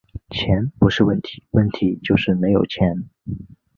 [0.31, 3.07] 钱不是问题，问题就是没有钱